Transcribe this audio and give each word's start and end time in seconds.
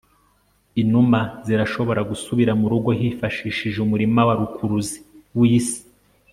inuma 0.81 1.19
zirashobora 1.45 2.01
gusubira 2.09 2.51
murugo 2.61 2.89
zifashishije 2.99 3.77
umurima 3.85 4.21
wa 4.27 4.33
rukuruzi 4.39 4.97
wisi 5.39 5.79